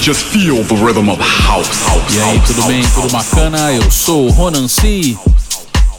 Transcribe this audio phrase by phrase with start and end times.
[0.00, 1.68] Just feel the rhythm of house.
[1.86, 2.82] house e aí, tudo bem?
[2.94, 3.70] Tudo bacana?
[3.70, 5.14] Eu sou o Ronan C.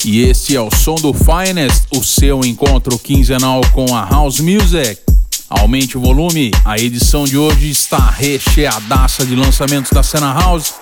[0.03, 4.99] E este é o som do Finest, o seu encontro quinzenal com a House Music.
[5.47, 10.73] Aumente o volume, a edição de hoje está recheadaça de lançamentos da cena House.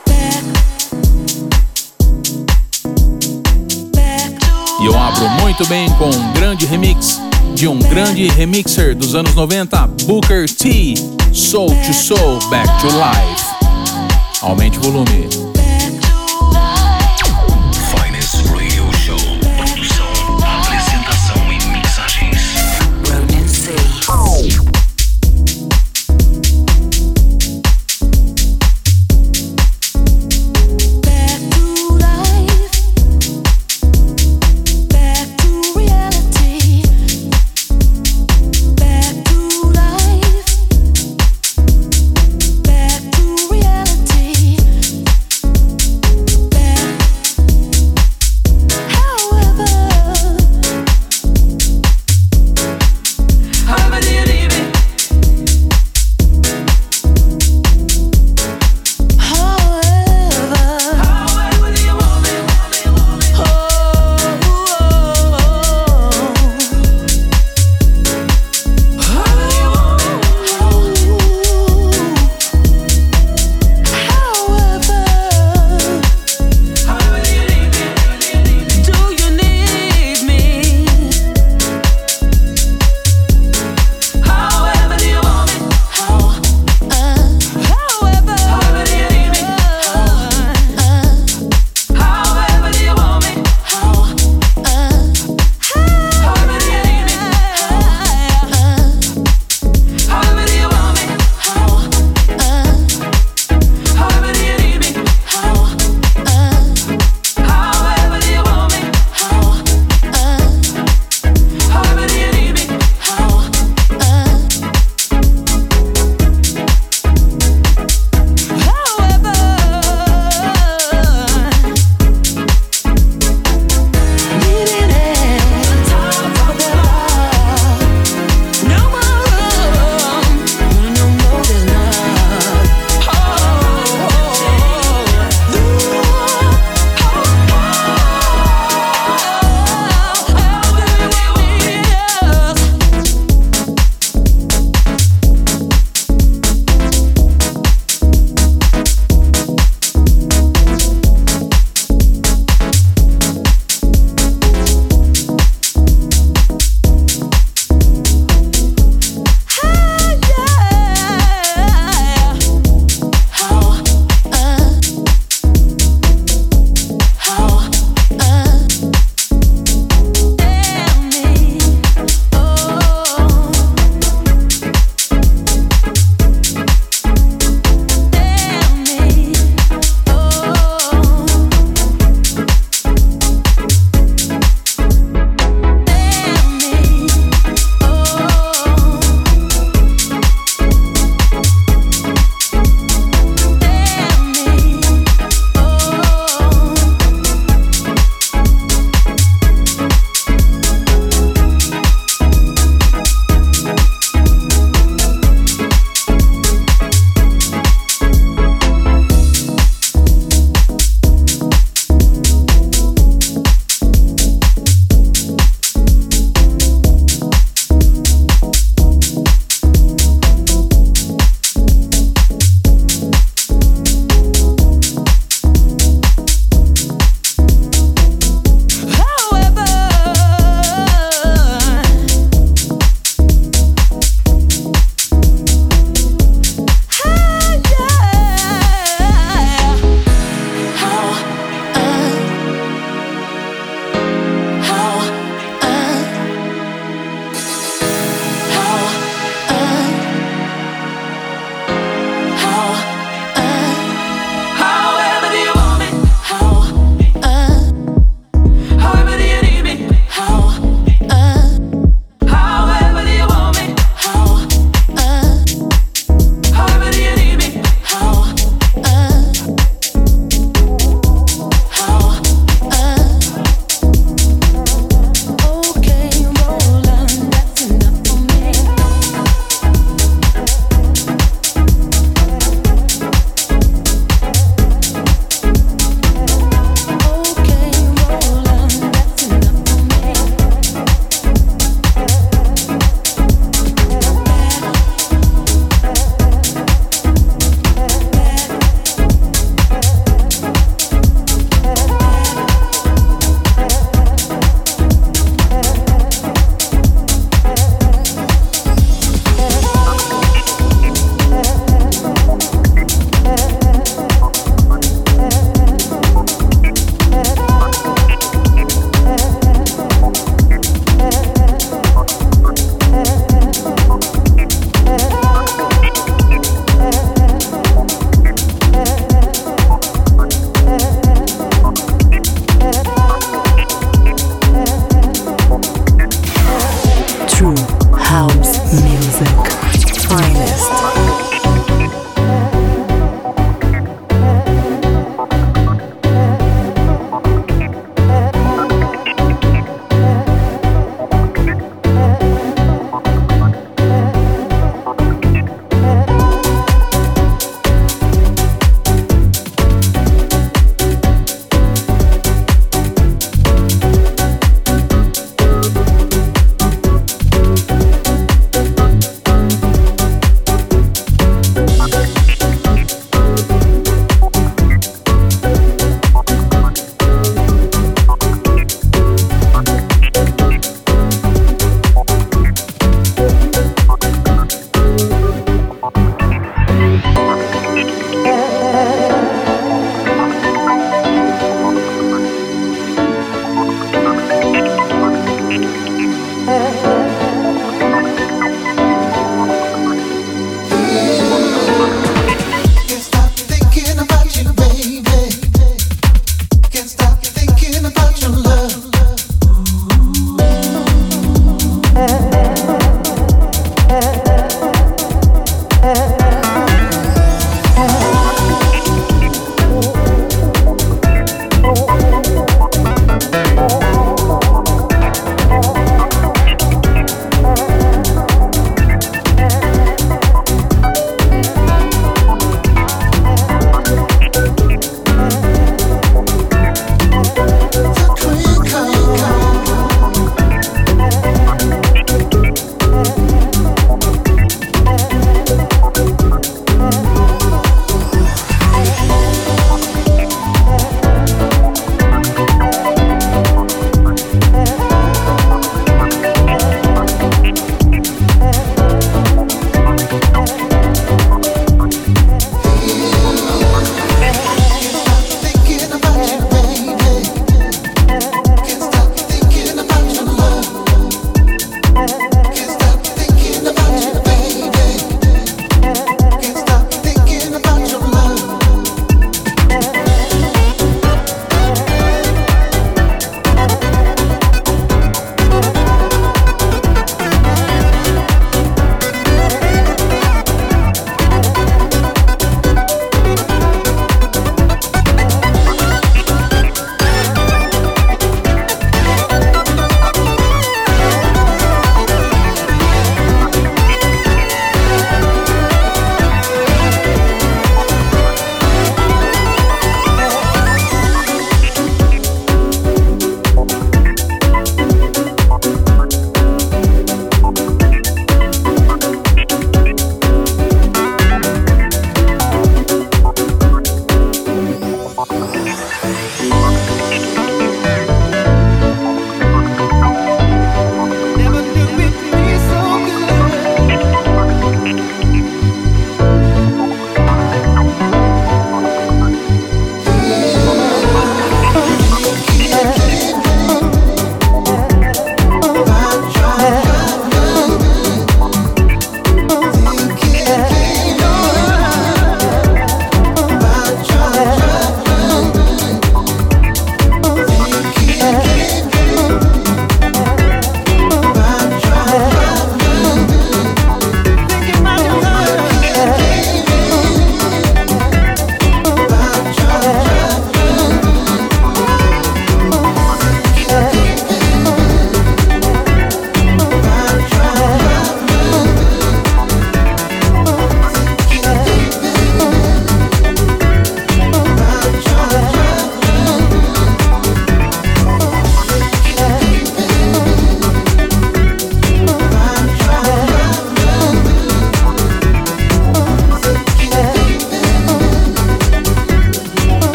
[4.79, 7.19] E eu abro muito bem com um grande remix
[7.55, 10.95] de um grande remixer dos anos 90, Booker T,
[11.33, 13.43] Soul to Soul, Back to Life.
[14.41, 15.48] Aumente o volume.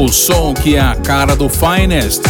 [0.00, 2.22] O som que é a cara do Finest.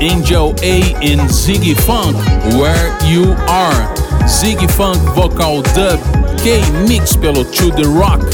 [0.00, 2.16] Angel A and Ziggy Funk,
[2.54, 4.28] Where You Are.
[4.28, 5.98] Ziggy Funk Vocal Dub,
[6.44, 8.24] K-Mix pelo To The Rock.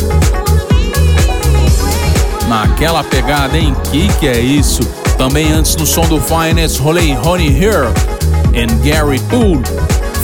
[2.50, 3.74] Naquela pegada, hein?
[3.90, 4.82] Que que é isso?
[5.16, 7.86] Também antes no som do Finest, rolei Honey Here
[8.48, 9.62] and Gary Poole.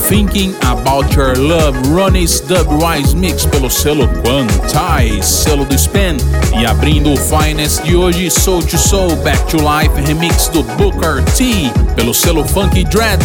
[0.09, 6.17] Thinking About Your Love, Ronnie's Dub Rise Mix pelo selo Quantize, selo do Span.
[6.59, 11.23] E abrindo o Finest de hoje, Soul to Soul, Back to Life Remix do Booker
[11.37, 13.23] T, pelo selo Funky Dread.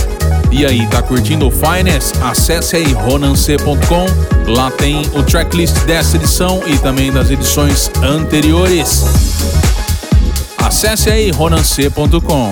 [0.52, 2.18] E aí, tá curtindo o Finest?
[2.22, 9.06] Acesse aí ronance.com, lá tem o tracklist dessa edição e também das edições anteriores.
[10.58, 12.52] Acesse aí ronance.com.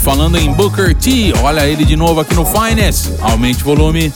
[0.00, 3.12] falando em Booker T, olha ele de novo aqui no Finest.
[3.20, 4.12] Aumente o volume.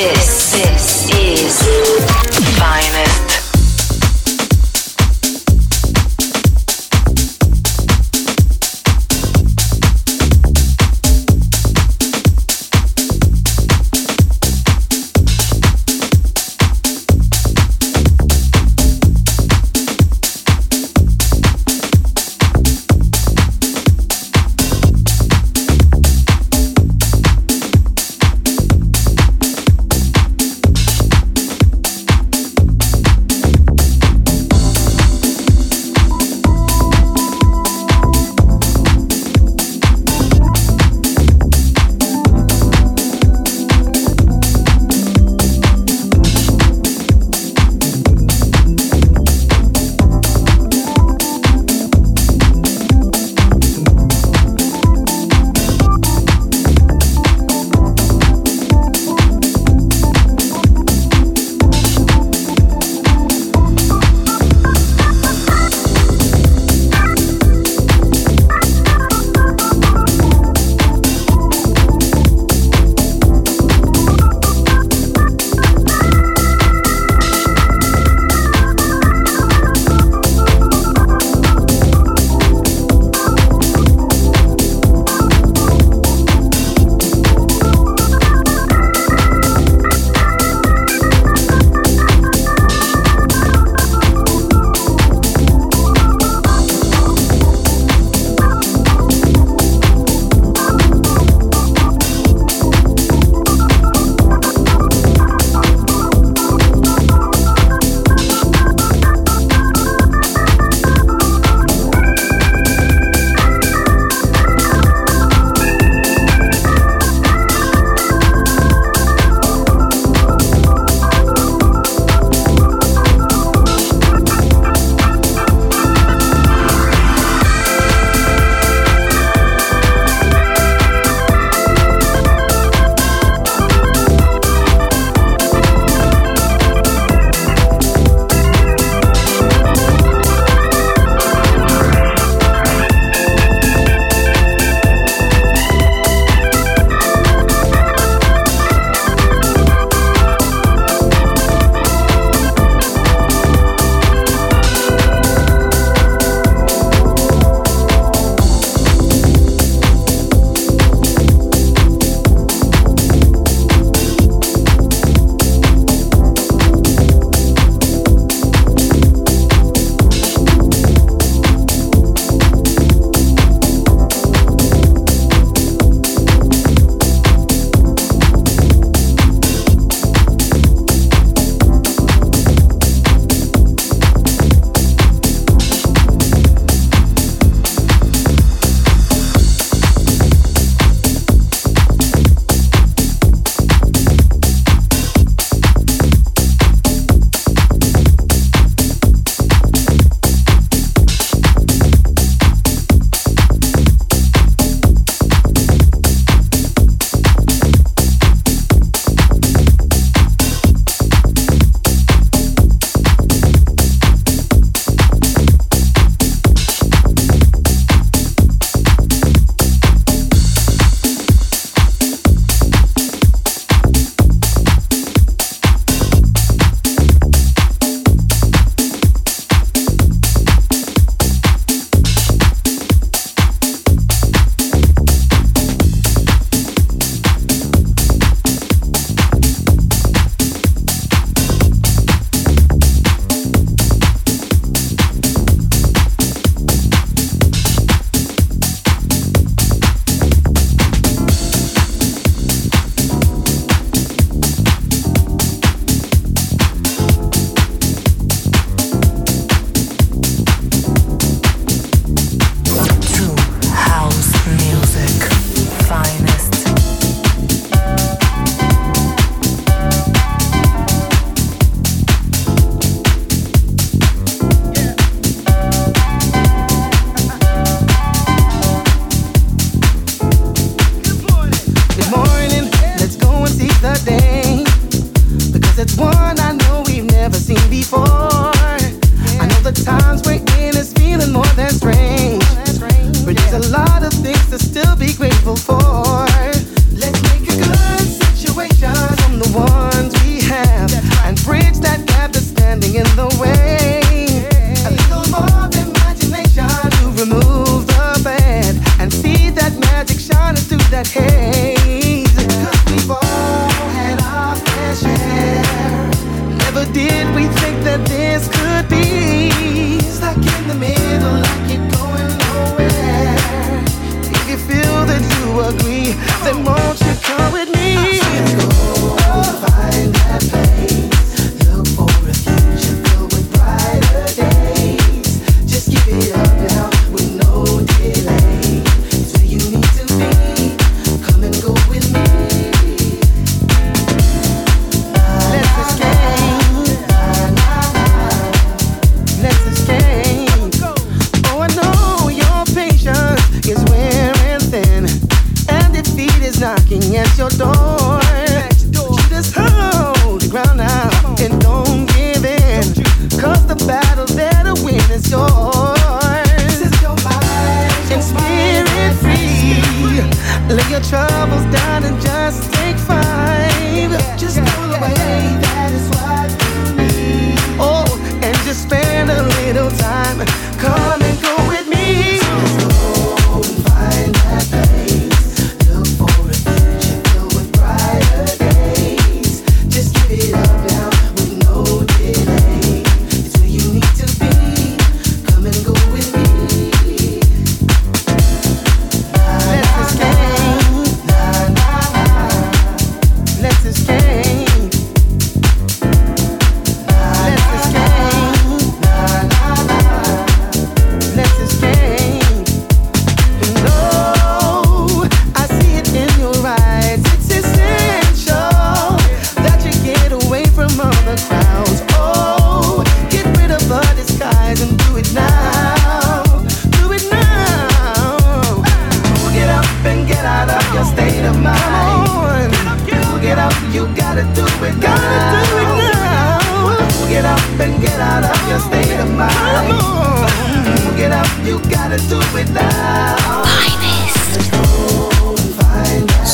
[0.00, 0.69] This.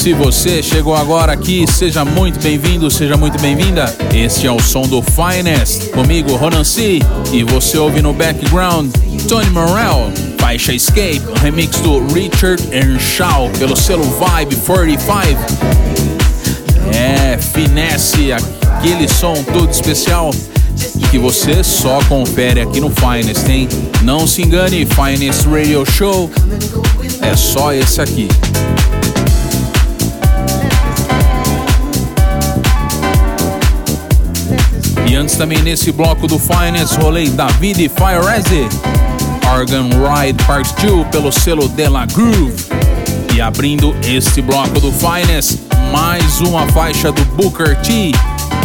[0.07, 3.93] Se você chegou agora aqui, seja muito bem-vindo, seja muito bem-vinda.
[4.15, 7.01] Este é o som do Finest, comigo Ronan C.
[7.33, 8.89] E você ouve no background
[9.29, 15.41] Tony Morel, faixa Escape, remix do Richard Earnshaw pelo selo Vibe 45.
[16.95, 20.31] É, finesse, aquele som todo especial
[21.11, 23.69] que você só confere aqui no Finest, hein?
[24.05, 26.31] Não se engane, Finest Radio Show
[27.21, 28.29] é só esse aqui.
[35.17, 38.69] E antes também nesse bloco do Finest, rolei David Fireze,
[39.51, 42.53] Organ Ride Part 2 pelo selo Della Groove.
[43.35, 48.13] E abrindo este bloco do Finest, mais uma faixa do Booker T,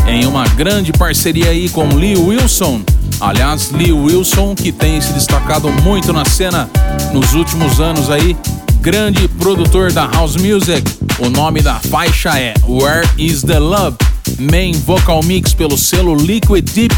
[0.06, 2.82] em uma grande parceria aí com Lee Wilson.
[3.22, 6.70] Aliás, Lee Wilson que tem se destacado muito na cena
[7.14, 8.36] nos últimos anos aí,
[8.82, 10.84] grande produtor da house music.
[11.18, 14.11] O nome da faixa é Where Is the Love?
[14.42, 16.96] Main Vocal Mix pelo selo Liquid Deep.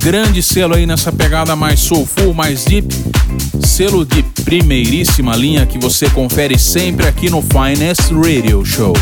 [0.00, 2.94] Grande selo aí nessa pegada mais soulful, mais deep.
[3.60, 8.92] Selo de primeiríssima linha que você confere sempre aqui no Finest Radio Show.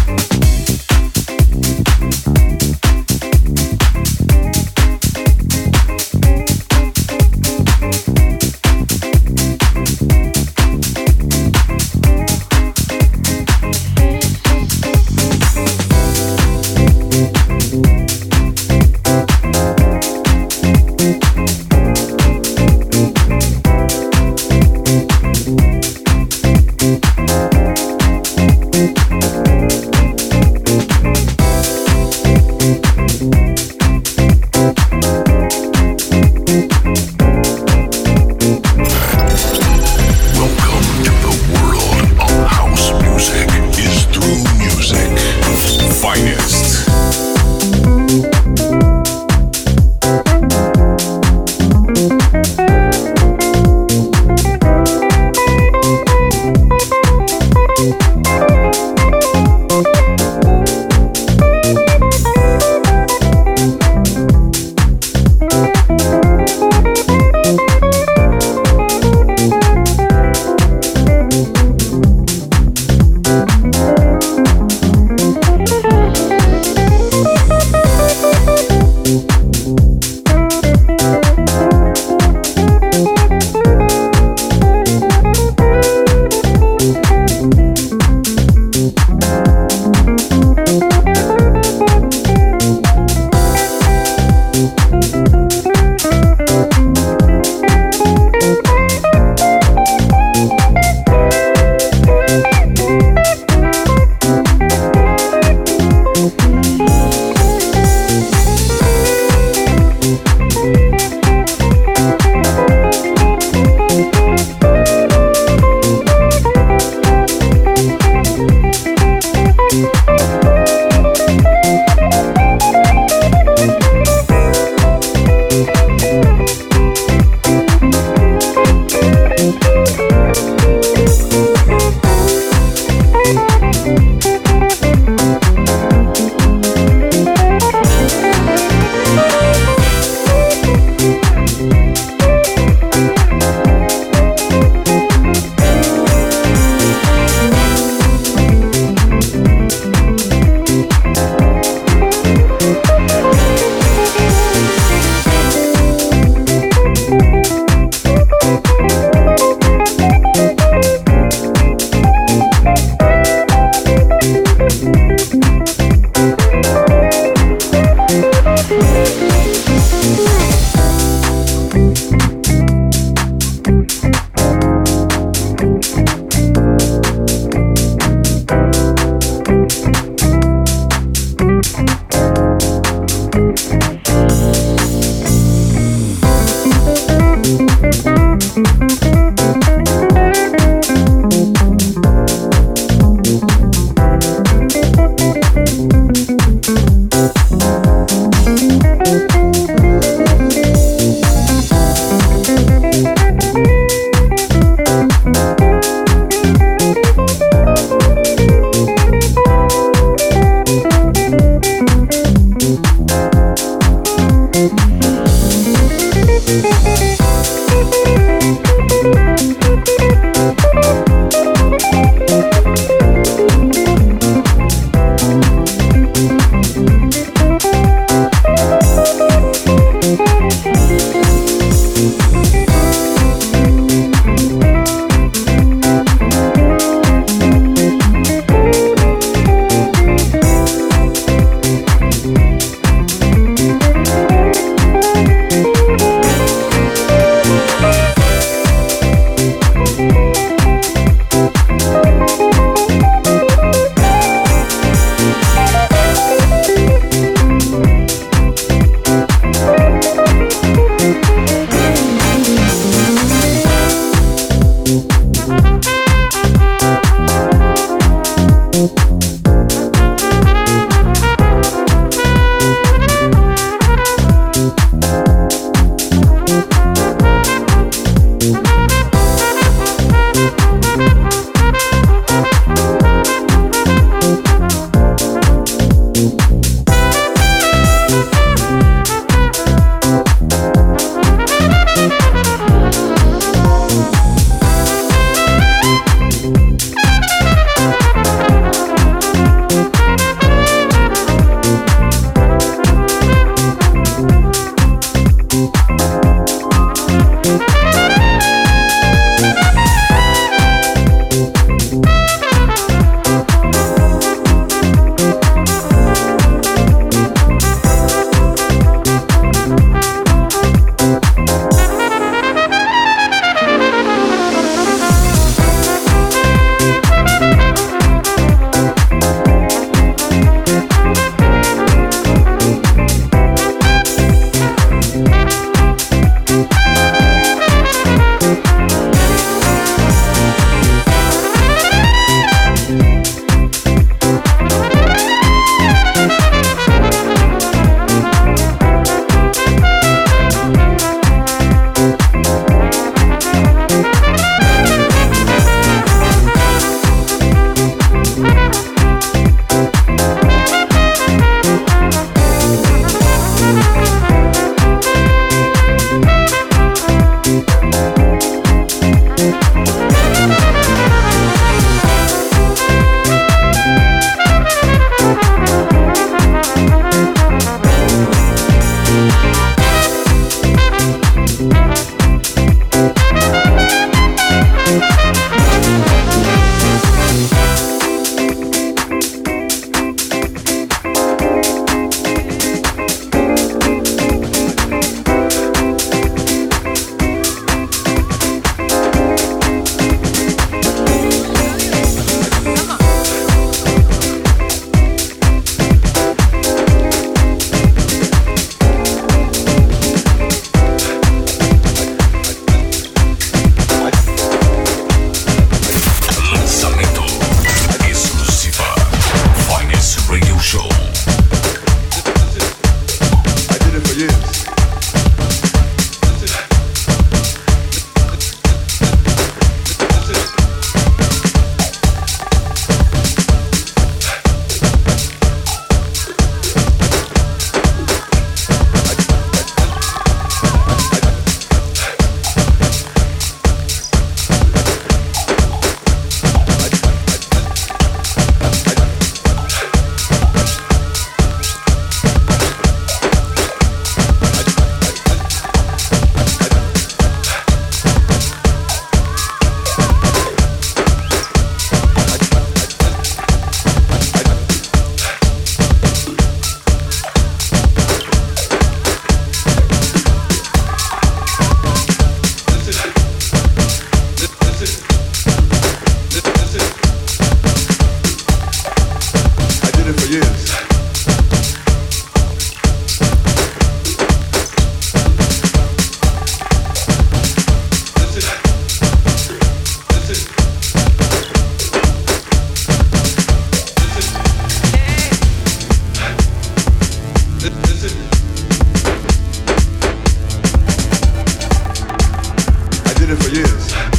[503.31, 504.16] it for years.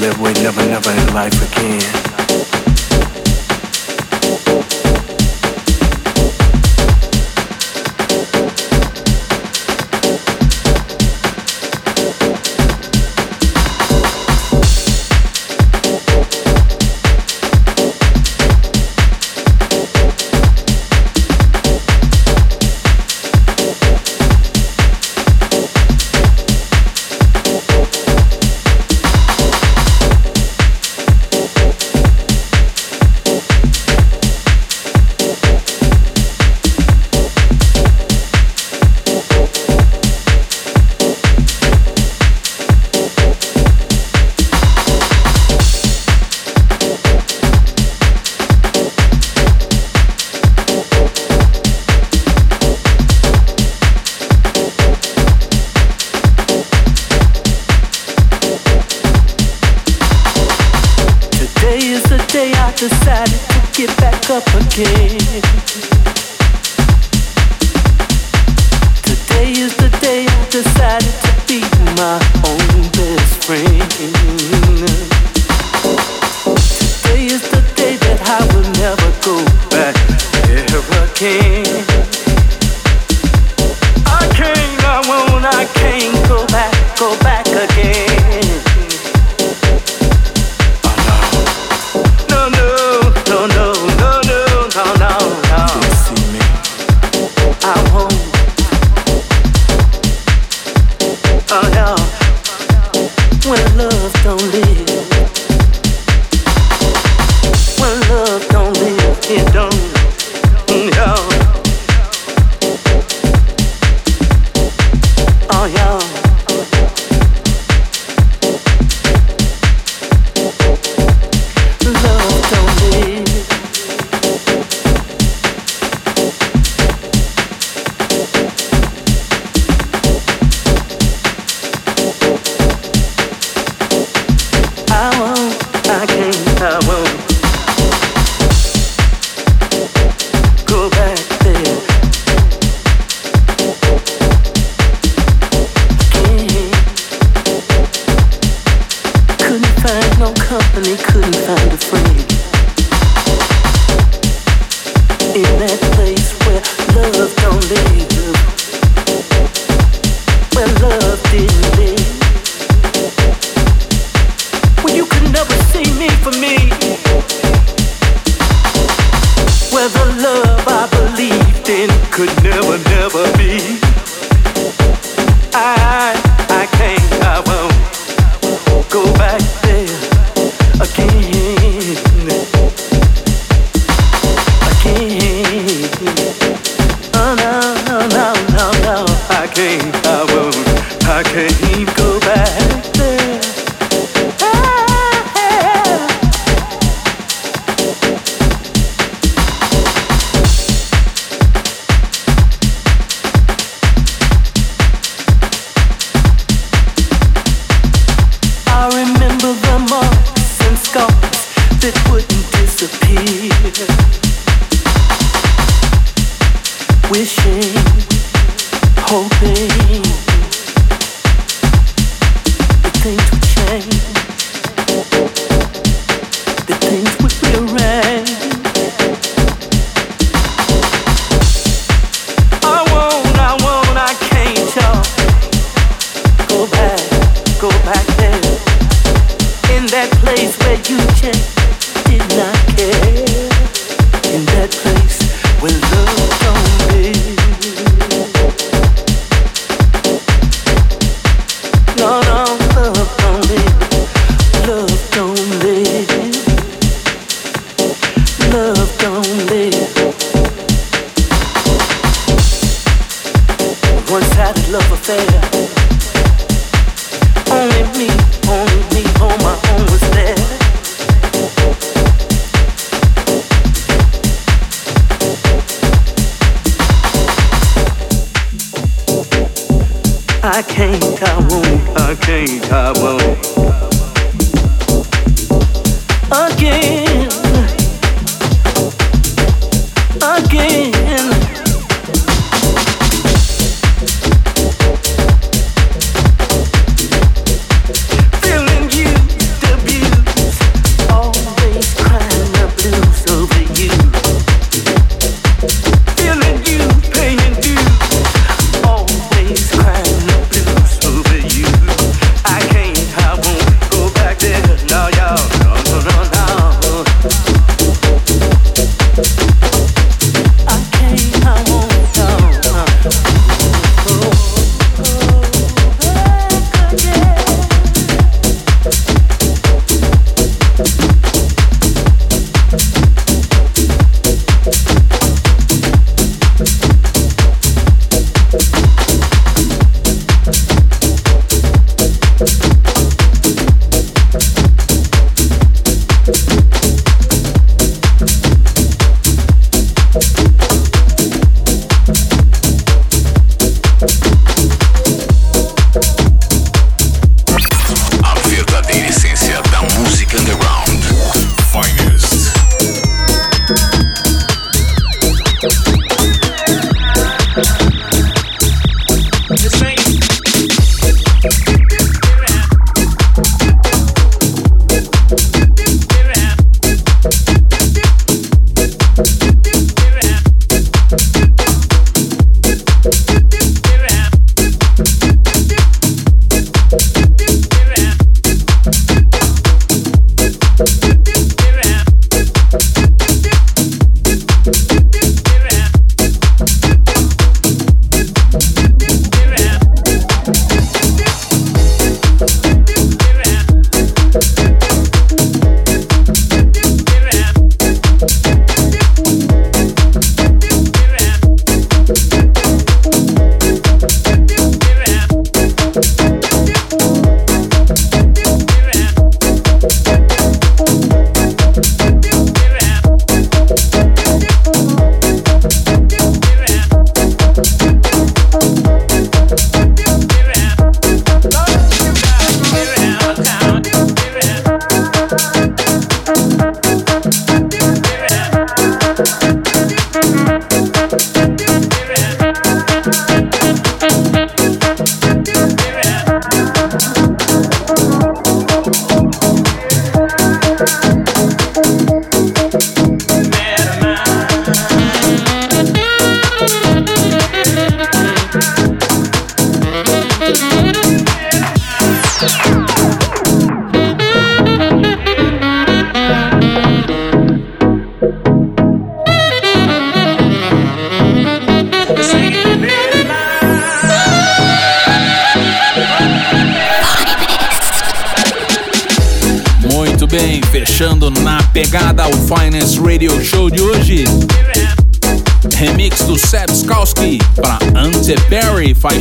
[0.00, 2.07] live with never, never in life again.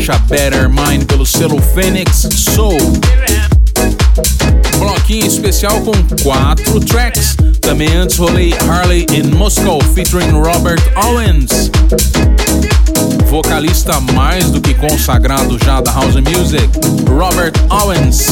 [0.07, 2.77] Faixa Better Mind pelo selo Phoenix Soul.
[4.79, 5.91] Bloquinho especial com
[6.23, 7.35] quatro tracks.
[7.61, 11.69] Também antes rolei Harley in Moscow featuring Robert Owens.
[13.29, 16.69] Vocalista mais do que consagrado já da House Music,
[17.09, 18.27] Robert Owens.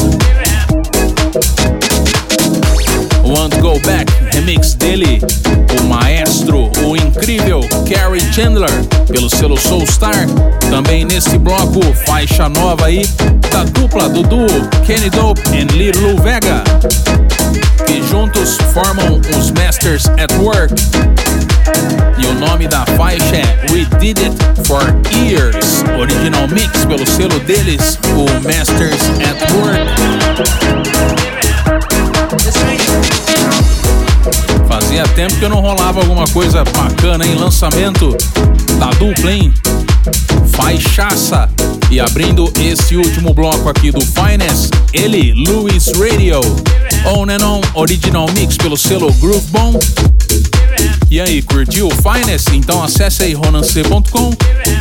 [3.36, 5.20] Want Go Back, remix dele,
[5.78, 8.70] o maestro, o incrível Carrie Chandler,
[9.06, 10.26] pelo selo Soulstar.
[10.70, 13.06] Também nesse bloco, faixa nova aí,
[13.52, 14.46] da dupla do duo
[14.86, 16.64] Kenny Dope e Lil Vega,
[17.86, 20.74] que juntos formam os Masters at Work.
[22.18, 24.82] E o nome da faixa é We Did It For
[25.14, 30.85] Years, original mix pelo selo deles, o Masters at Work.
[34.68, 37.36] Fazia tempo que eu não rolava alguma coisa bacana, hein?
[37.36, 38.16] Lançamento
[38.78, 39.52] da dupla, hein?
[40.52, 41.48] Faixaça.
[41.90, 46.40] E abrindo esse último bloco aqui do Finest, ele, Louis Radio.
[47.06, 49.78] On and On Original Mix pelo selo Groove Bomb.
[51.10, 52.48] E aí, curtiu o Finest?
[52.52, 54.30] Então acesse aí ronance.com.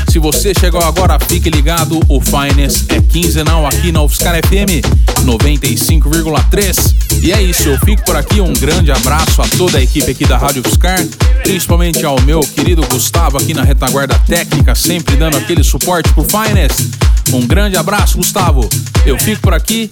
[0.09, 1.99] Se você chegou agora, fique ligado.
[2.07, 4.81] O Finest é quinzenal aqui na UFSCar FM
[5.25, 7.21] 95,3.
[7.21, 8.41] E é isso, eu fico por aqui.
[8.41, 10.99] Um grande abraço a toda a equipe aqui da Rádio UFSCar,
[11.43, 16.89] principalmente ao meu querido Gustavo aqui na retaguarda técnica, sempre dando aquele suporte pro Finest.
[17.33, 18.67] Um grande abraço, Gustavo.
[19.05, 19.89] Eu fico por aqui.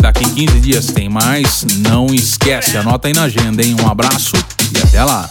[0.00, 1.64] Daqui 15 dias tem mais.
[1.78, 3.74] Não esquece, anota aí na agenda, hein?
[3.80, 4.32] Um abraço
[4.74, 5.28] e até lá.